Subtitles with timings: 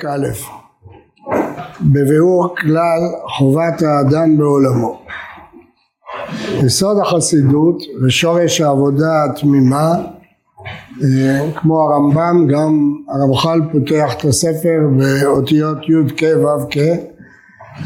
[0.00, 0.26] פרק א'
[1.80, 3.00] בביאור כלל
[3.38, 5.02] חובת האדם בעולמו.
[6.64, 9.94] יסוד החסידות ושורש העבודה התמימה
[11.04, 16.78] אה, כמו הרמב"ם גם הרמח"ל פותח את הספר באותיות י' כ' ו' כ'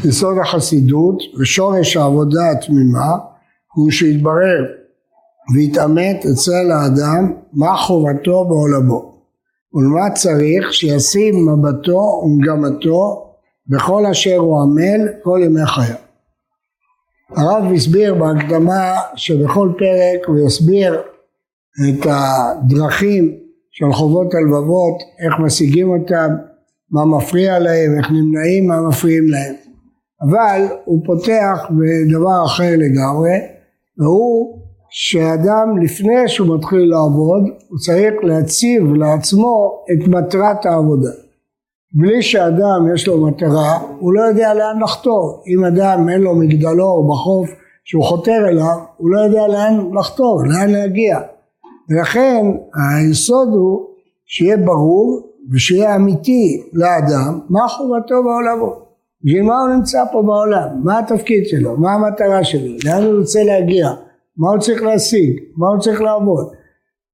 [0.05, 3.17] יסוד החסידות ושורש העבודה התמימה
[3.73, 4.65] הוא שיתברר
[5.55, 9.10] ויתעמת אצל האדם מה חובתו בעולמו
[9.73, 13.27] ולמה צריך שישים מבטו ומגמתו
[13.67, 15.95] בכל אשר הוא עמל כל ימי חייו.
[17.35, 21.01] הרב הסביר בהקדמה שבכל פרק הוא יסביר
[21.89, 23.37] את הדרכים
[23.71, 26.27] של חובות הלבבות, איך משיגים אותם,
[26.91, 29.55] מה מפריע להם, איך נמנעים, מה מפריעים להם.
[30.21, 33.31] אבל הוא פותח בדבר אחר לגמרי,
[33.97, 34.60] והוא
[34.93, 41.11] שאדם לפני שהוא מתחיל לעבוד הוא צריך להציב לעצמו את מטרת העבודה.
[41.93, 45.43] בלי שאדם יש לו מטרה הוא לא יודע לאן לחתור.
[45.47, 47.49] אם אדם אין לו מגדלור בחוף
[47.83, 51.19] שהוא חותר אליו הוא לא יודע לאן לחתור, לאן להגיע.
[51.89, 53.85] ולכן היסוד הוא
[54.25, 55.21] שיהיה ברור
[55.53, 58.75] ושיהיה אמיתי לאדם מה חובתו בעולמו.
[59.23, 60.67] בשביל מה הוא נמצא פה בעולם?
[60.83, 61.77] מה התפקיד שלו?
[61.77, 62.75] מה המטרה שלו?
[62.85, 63.89] לאן הוא רוצה להגיע?
[64.37, 66.51] מה הוא צריך להשיג, מה הוא צריך לעבוד.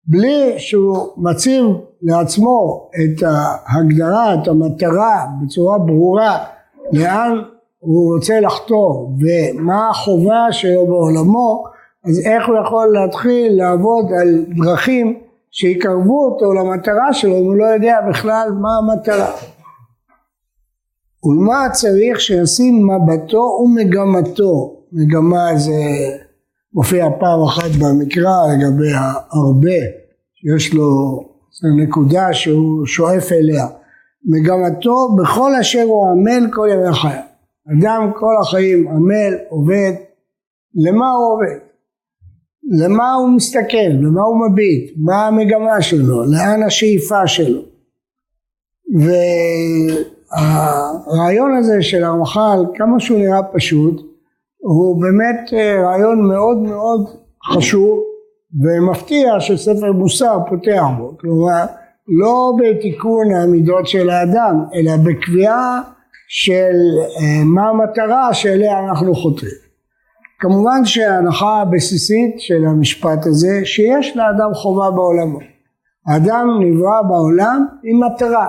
[0.05, 1.65] בלי שהוא מציב
[2.01, 6.43] לעצמו את ההגדרה, את המטרה בצורה ברורה
[6.91, 7.41] לאן
[7.79, 11.63] הוא רוצה לחתור ומה החובה שלו בעולמו,
[12.05, 15.19] אז איך הוא יכול להתחיל לעבוד על דרכים
[15.51, 19.31] שיקרבו אותו למטרה שלו אם הוא לא יודע בכלל מה המטרה.
[21.23, 25.73] ולמה צריך שישים מבטו ומגמתו, מגמה זה
[26.77, 29.81] מופיע פעם אחת במקרא לגבי ההרבה,
[30.55, 31.19] יש לו
[31.83, 33.67] נקודה שהוא שואף אליה.
[34.25, 37.21] מגמתו בכל אשר הוא עמל כל ימי חייו.
[37.71, 39.91] אדם כל החיים עמל, עובד,
[40.75, 41.57] למה הוא עובד?
[42.83, 43.91] למה הוא מסתכל?
[44.01, 44.93] למה הוא מביט?
[44.97, 46.23] מה המגמה שלו?
[46.23, 47.61] לאן השאיפה שלו?
[50.31, 54.06] והרעיון הזה של הרמח"ל, כמה שהוא נראה פשוט,
[54.67, 57.07] הוא באמת אה, רעיון מאוד מאוד
[57.53, 57.99] חשוב
[58.63, 61.65] ומפתיע שספר מוסר פותח בו, כלומר
[62.07, 65.81] לא בתיקון המידות של האדם אלא בקביעה
[66.29, 66.75] של
[67.19, 69.51] אה, מה המטרה שאליה אנחנו חותרים.
[70.39, 75.39] כמובן שההנחה הבסיסית של המשפט הזה שיש לאדם חובה בעולמו.
[76.07, 78.47] האדם נברא בעולם עם מטרה,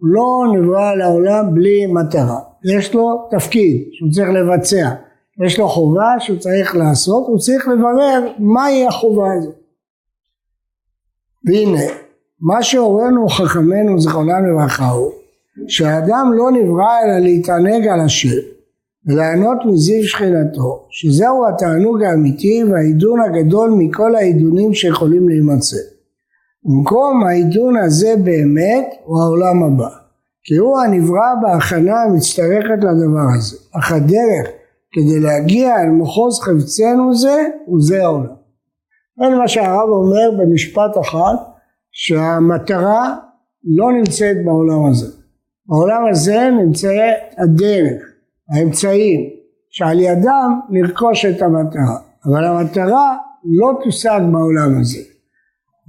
[0.00, 2.38] לא נברא לעולם בלי מטרה.
[2.64, 5.07] יש לו תפקיד שהוא צריך לבצע.
[5.46, 9.54] יש לו חובה שהוא צריך לעשות, הוא צריך לברר מהי החובה הזאת.
[11.44, 11.92] והנה,
[12.40, 15.12] מה שהורינו חכמינו זכרונם לברכה הוא
[15.68, 18.38] שהאדם לא נברא אלא להתענג על השם
[19.06, 25.76] וליהנות מזיו שכינתו שזהו התענוג האמיתי והעידון הגדול מכל העידונים שיכולים להימצא.
[26.64, 29.88] במקום העידון הזה באמת הוא העולם הבא
[30.44, 34.57] כי הוא הנברא בהכנה המצטרכת לדבר הזה אך הדרך
[34.98, 37.44] כדי להגיע אל מחוז חפצנו זה,
[37.74, 38.34] וזה העולם.
[39.18, 41.34] זה מה שהרב אומר במשפט אחד,
[41.92, 43.16] שהמטרה
[43.64, 45.06] לא נמצאת בעולם הזה.
[45.66, 48.02] בעולם הזה נמצאת הדרך,
[48.50, 49.20] האמצעים,
[49.70, 51.98] שעל ידם נרכוש את המטרה.
[52.26, 54.98] אבל המטרה לא תושג בעולם הזה.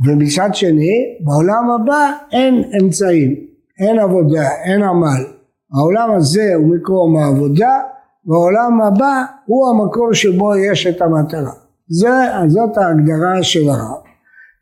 [0.06, 3.36] ומצד שני, בעולם הבא אין אמצעים,
[3.80, 5.24] אין עבודה, אין עמל.
[5.74, 7.80] העולם הזה הוא מקום העבודה,
[8.26, 11.52] והעולם הבא הוא המקום שבו יש את המטרה.
[11.88, 12.10] זה,
[12.48, 14.02] זאת ההגדרה של הרב.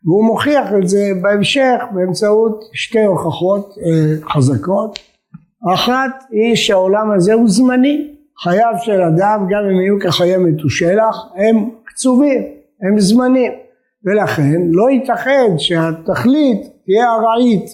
[0.04, 4.98] והוא מוכיח את זה בהמשך באמצעות שתי הוכחות אה, חזקות.
[5.74, 8.14] אחת היא שהעולם הזה הוא זמני.
[8.42, 12.42] חייו של אדם, גם אם יהיו כחיי מתושלח, הם קצובים,
[12.82, 13.52] הם זמנים.
[14.04, 17.64] ולכן לא ייתכן שהתכלית תהיה ארעית,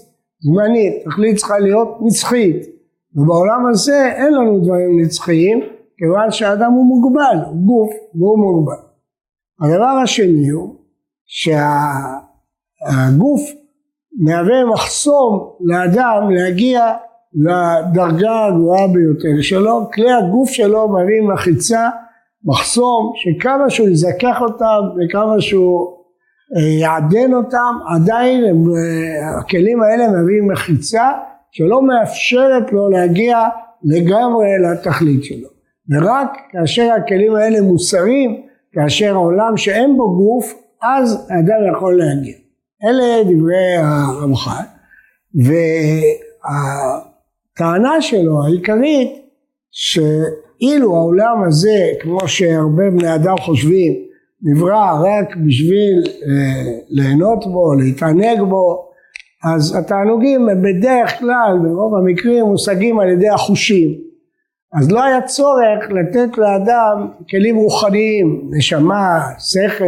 [0.40, 2.73] זמנית, תכלית צריכה להיות נצחית.
[3.16, 5.60] ובעולם הזה אין לנו דברים נצחיים,
[5.96, 8.82] כיוון שהאדם הוא מוגבל, הוא גוף והוא מוגבל.
[9.60, 10.74] הדבר השני הוא
[11.26, 11.80] שהגוף
[14.18, 16.92] מהווה מחסום לאדם להגיע
[17.34, 21.88] לדרגה הגבוהה ביותר שלו, כלי הגוף שלו מהווים מחיצה,
[22.44, 25.96] מחסום, שכמה שהוא יזכח אותם וכמה שהוא
[26.56, 31.10] אה, יעדן אותם, עדיין הם, אה, הכלים האלה מהווים מחיצה
[31.56, 33.38] שלא מאפשרת לו להגיע
[33.84, 35.48] לגמרי לתכלית שלו.
[35.90, 38.42] ורק כאשר הכלים האלה מוסרים,
[38.72, 42.34] כאשר העולם שאין בו גוף, אז האדם יכול להגיע.
[42.84, 44.64] אלה דברי הרמח"ל,
[47.54, 49.10] הטענה שלו העיקרית
[49.70, 53.92] שאילו העולם הזה כמו שהרבה בני אדם חושבים
[54.42, 58.93] נברא רק בשביל אה, ליהנות בו, להתענג בו
[59.44, 64.04] אז התענוגים הם בדרך כלל ברוב המקרים מושגים על ידי החושים
[64.78, 69.84] אז לא היה צורך לתת לאדם כלים רוחניים, נשמה, שכל,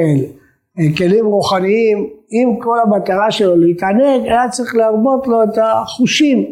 [0.79, 6.45] אה, כלים רוחניים, אם כל המטרה שלו להתענג, היה צריך להרבות לו את החושים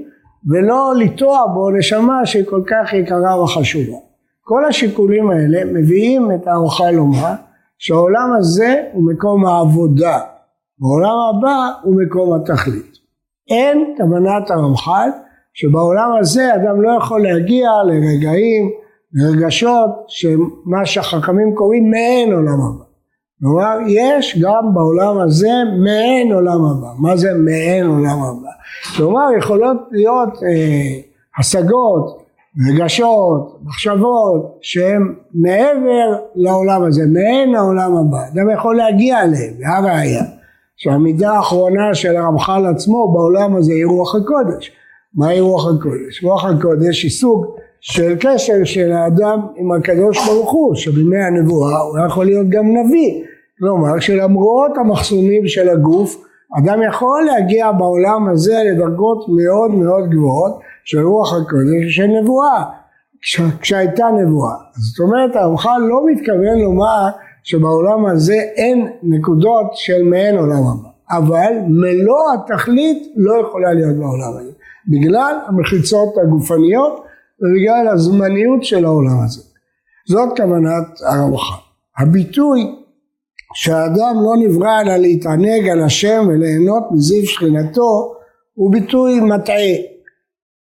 [0.51, 3.97] ולא לטוע בו נשמה שהיא כל כך יקרה וחשובה.
[4.43, 7.33] כל השיקולים האלה מביאים את הארוחה לומר
[7.79, 10.19] שהעולם הזה הוא מקום העבודה,
[10.81, 12.94] והעולם הבא הוא מקום התכלית.
[13.51, 15.09] אין כוונת הרמח"ל
[15.55, 18.71] שבעולם הזה אדם לא יכול להגיע לרגעים,
[19.13, 22.85] לרגשות שמה שהחכמים קוראים מעין עולם הבא.
[23.41, 25.53] כלומר יש גם בעולם הזה
[25.85, 26.89] מעין עולם הבא.
[26.99, 28.51] מה זה מעין עולם הבא?
[28.97, 31.01] כלומר יכולות להיות אה,
[31.39, 32.25] השגות,
[32.69, 38.19] רגשות, מחשבות שהן מעבר לעולם הזה, מעין העולם הבא.
[38.33, 40.23] אדם יכול להגיע אליהם, והראיה
[40.85, 44.73] שהמידה האחרונה של הרמח"ל עצמו בעולם הזה היא רוח הקודש.
[45.15, 46.25] מהי רוח הקודש?
[46.25, 47.45] רוח הקודש היא סוג
[47.81, 53.25] של קשר של האדם עם הקדוש ברוך הוא, שבימי הנבואה הוא יכול להיות גם נביא.
[53.59, 56.25] כלומר שלמרות המחסומים של הגוף,
[56.59, 62.65] אדם יכול להגיע בעולם הזה לדרגות מאוד מאוד גבוהות של רוח הקודש ושל נבואה,
[63.23, 64.55] כש, כשהייתה נבואה.
[64.75, 67.09] זאת אומרת הרמח"ל לא מתכוון לומר
[67.45, 74.37] שבעולם הזה אין נקודות של מעין עולם הבא, אבל מלוא התכלית לא יכולה להיות בעולם
[74.41, 74.51] הזה.
[74.89, 77.05] בגלל המחיצות הגופניות
[77.41, 79.43] ובגלל הזמניות של העולם הזה.
[80.09, 81.65] זאת כוונת הרמח"ל.
[81.99, 82.75] הביטוי
[83.55, 88.15] שהאדם לא נברא אלא להתענג על השם וליהנות מזיו שכינתו
[88.55, 89.75] הוא ביטוי מטעה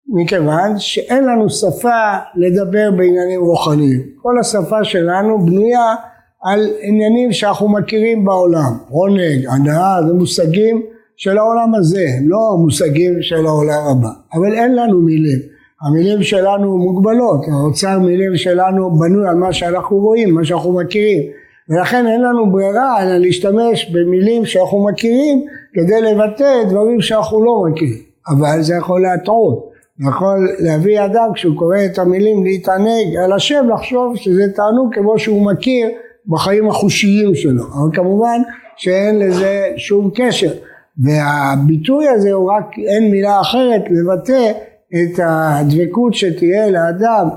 [0.07, 4.01] מכיוון שאין לנו שפה לדבר בעניינים רוחניים.
[4.21, 5.95] כל השפה שלנו בנויה
[6.43, 8.77] על עניינים שאנחנו מכירים בעולם.
[8.89, 10.81] עונג, הנאה, זה מושגים
[11.17, 15.39] של העולם הזה, הם לא מושגים של העולם הבא, אבל אין לנו מילים,
[15.81, 21.23] המילים שלנו מוגבלות, האוצר מילים שלנו בנוי על מה שאנחנו רואים, מה שאנחנו מכירים,
[21.69, 28.01] ולכן אין לנו ברירה אלא להשתמש במילים שאנחנו מכירים כדי לבטא דברים שאנחנו לא מכירים,
[28.29, 29.69] אבל זה יכול להטעות,
[29.99, 35.45] יכול להביא אדם כשהוא קורא את המילים להתענג על השם לחשוב שזה תענוג כמו שהוא
[35.45, 35.89] מכיר
[36.27, 38.41] בחיים החושיים שלו, אבל כמובן
[38.77, 40.51] שאין לזה שום קשר.
[40.97, 44.51] והביטוי הזה הוא רק אין מילה אחרת לבטא
[44.93, 47.29] את הדבקות שתהיה לאדם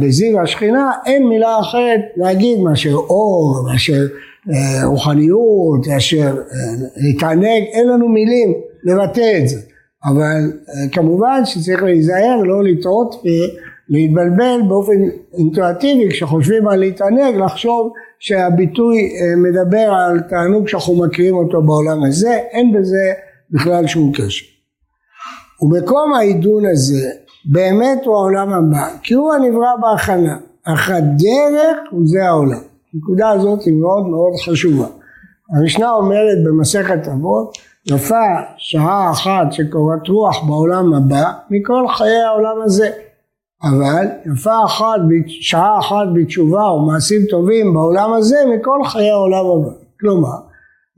[0.00, 4.06] בזיו השכינה אין מילה אחרת להגיד מאשר אור, מאשר
[4.50, 9.60] אה, רוחניות, מאשר אה, להתענג, אין לנו מילים לבטא את זה.
[10.04, 13.22] אבל אה, כמובן שצריך להיזהר לא לטעות
[13.90, 14.92] ולהתבלבל באופן
[15.38, 22.38] אינטואטיבי כשחושבים על להתענג לחשוב שהביטוי אה, מדבר על תענוג שאנחנו מכירים אותו בעולם הזה,
[22.50, 23.12] אין בזה
[23.50, 24.44] בכלל שום קשר.
[25.62, 27.10] ומקום העידון הזה
[27.44, 32.60] באמת הוא העולם הבא, כי הוא הנברא בהכנה, אך הדרך הוא זה העולם.
[32.94, 34.86] הנקודה הזאת היא מאוד מאוד חשובה.
[35.56, 38.24] המשנה אומרת במסכת אבות, יפה
[38.56, 42.90] שעה אחת שקורת רוח בעולם הבא מכל חיי העולם הזה.
[43.62, 49.72] אבל יפה אחת, שעה אחת בתשובה ומעשים טובים בעולם הזה מכל חיי העולם הבא.
[50.00, 50.36] כלומר,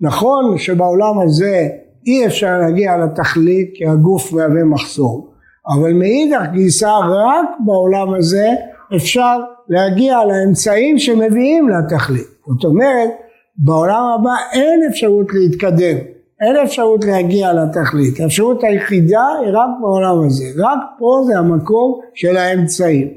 [0.01, 1.69] נכון שבעולם הזה
[2.07, 5.27] אי אפשר להגיע לתכלית כי הגוף מהווה מחסום,
[5.69, 8.49] אבל מאידך גיסא רק בעולם הזה
[8.97, 9.39] אפשר
[9.69, 12.27] להגיע לאמצעים שמביאים לתכלית.
[12.47, 13.11] זאת אומרת,
[13.57, 15.97] בעולם הבא אין אפשרות להתקדם,
[16.43, 22.37] אין אפשרות להגיע לתכלית, האפשרות היחידה היא רק בעולם הזה, רק פה זה המקום של
[22.37, 23.09] האמצעים.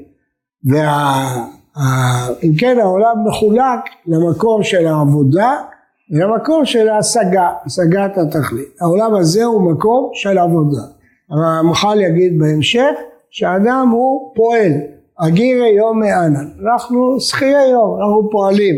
[0.64, 2.52] ואם.
[2.58, 5.54] כן העולם מחולק למקום של העבודה
[6.10, 8.68] ולמקום של ההשגה, השגת התכלית.
[8.80, 10.82] העולם הזה הוא מקום של עבודה.
[11.30, 12.90] המח"ל יגיד בהמשך
[13.30, 14.72] שהאדם הוא פועל,
[15.18, 18.76] הגירי יום מאנן, אנחנו שכירי יום, אנחנו פועלים.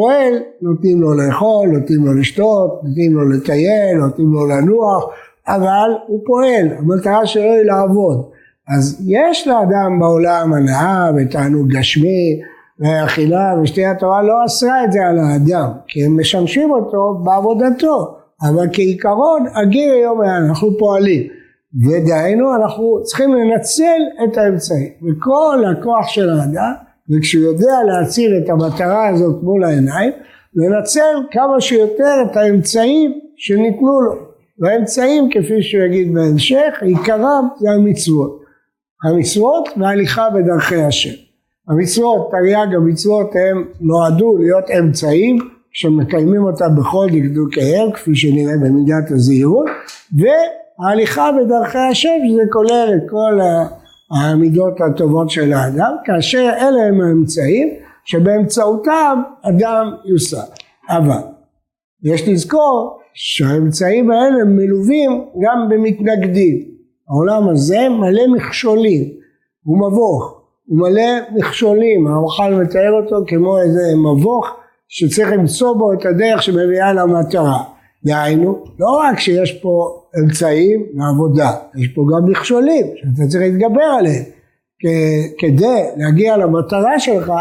[0.00, 5.04] פועל, נותנים לו לאכול, נותנים לו לשתות, נותנים לו לטייל, נותנים לו לנוח,
[5.48, 8.24] אבל הוא פועל, המטרה שלו היא לעבוד.
[8.76, 12.40] אז יש לאדם בעולם הנאה ותענוג גשמי
[12.80, 18.66] ואכילה ושתי התורה לא אסרה את זה על האדם, כי הם משמשים אותו בעבודתו, אבל
[18.72, 21.22] כעיקרון הגיר יום היה, אנחנו פועלים.
[21.86, 26.72] ודהיינו אנחנו צריכים לנצל את האמצעים וכל הכוח של האדם
[27.10, 30.12] וכשהוא יודע להציל את המטרה הזאת מול העיניים,
[30.54, 34.30] לנצל כמה שיותר את האמצעים שניתנו לו.
[34.58, 38.40] והאמצעים כפי שהוא יגיד בהמשך עיקרם זה המצוות
[39.04, 41.14] המצוות וההליכה בדרכי השם
[41.68, 45.38] המצוות, תרי"ג המצוות הם נועדו להיות אמצעים
[45.72, 49.66] שמקיימים אותם בכל דקדוקיהם כפי שנראה במידת הזהירות
[50.18, 53.38] וההליכה בדרכי השם שזה כולל את כל
[54.10, 57.68] המידות הטובות של האדם כאשר אלה הם האמצעים
[58.04, 60.42] שבאמצעותם אדם יוסר.
[60.88, 61.22] אבל
[62.02, 66.70] יש לזכור שהאמצעים האלה מלווים גם במתנגדים.
[67.08, 69.08] העולם הזה מלא מכשולים
[69.64, 72.06] הוא מבוך הוא מלא מכשולים.
[72.06, 74.46] הרמח"ל מתאר אותו כמו איזה מבוך
[74.88, 77.62] שצריך למצוא בו את הדרך שמביאה למטרה
[78.04, 84.24] דהיינו לא רק שיש פה אמצעים לעבודה יש פה גם מכשולים שאתה צריך להתגבר עליהם
[85.38, 87.32] כדי להגיע למטרה שלך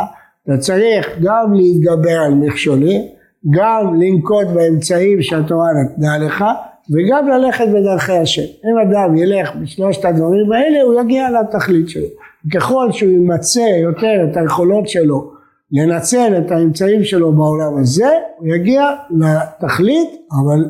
[0.43, 3.01] אתה צריך גם להתגבר על מכשולים
[3.49, 6.43] גם לנקוט באמצעים שהתורה נתנה לך
[6.91, 8.41] וגם ללכת בדרכי השם.
[8.41, 12.07] אם אדם ילך בשלושת הדברים האלה הוא יגיע לתכלית שלו.
[12.53, 15.31] ככל שהוא ימצה יותר את היכולות שלו
[15.71, 20.65] לנצל את האמצעים שלו בעולם הזה הוא יגיע לתכלית אבל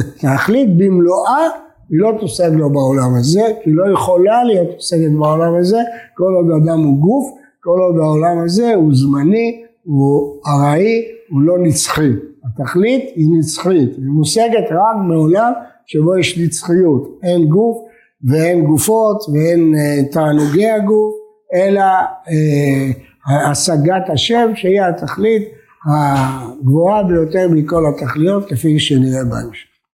[0.00, 1.42] את התכלית במלואה
[1.90, 5.78] היא לא תושג לו בעולם הזה כי לא יכולה להיות תושגת בעולם הזה
[6.16, 7.24] כל עוד אדם הוא גוף
[7.60, 12.10] כל עוד העולם הזה הוא זמני הוא ארעי הוא לא נצחי.
[12.44, 15.52] התכלית היא נצחית היא מושגת רק מעולם
[15.86, 17.18] שבו יש נצחיות.
[17.22, 17.76] אין גוף
[18.24, 21.14] ואין גופות ואין אה, תענוגי הגוף
[21.54, 21.82] אלא
[22.28, 22.90] אה,
[23.26, 25.42] השגת השם שהיא התכלית
[25.86, 29.71] הגבוהה ביותר מכל התכליות כפי שנראה בהמשך